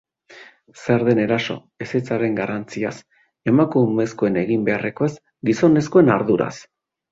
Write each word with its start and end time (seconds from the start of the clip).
Zer 0.83 1.03
den 1.09 1.19
eraso, 1.23 1.57
ezetzaren 1.87 2.39
garrantziaz, 2.39 2.95
emakumezkoen 3.53 4.41
egin 4.47 4.67
beharrekoez, 4.73 5.13
gizonezkoen 5.53 6.13
arduraz... 6.19 6.53